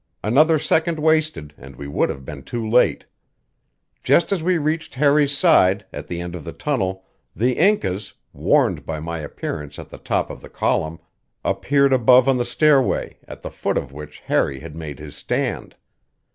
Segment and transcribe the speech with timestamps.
[0.23, 3.05] Another second wasted and we would have been too late.
[4.01, 8.83] Just as we reached Harry's side, at the end of the tunnel, the Incas, warned
[8.83, 10.99] by my appearance at the top of the column,
[11.45, 15.75] appeared above on the stairway, at the foot of which Harry had made his stand.